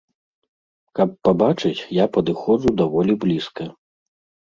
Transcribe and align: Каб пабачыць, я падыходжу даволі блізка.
Каб 0.99 1.09
пабачыць, 1.29 1.85
я 2.03 2.09
падыходжу 2.19 2.69
даволі 2.85 3.13
блізка. 3.27 3.73